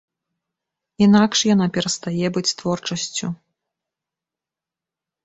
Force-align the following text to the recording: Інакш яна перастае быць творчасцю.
Інакш 1.05 1.37
яна 1.53 1.67
перастае 1.75 2.27
быць 2.37 2.53
творчасцю. 2.63 3.27